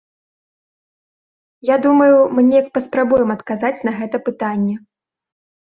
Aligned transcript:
Я 1.71 1.77
думаю, 1.83 2.17
мы 2.33 2.41
неяк 2.49 2.67
паспрабуем 2.79 3.29
адказаць 3.39 3.73
на 3.91 3.97
гэта 4.01 4.25
пытанне. 4.33 4.75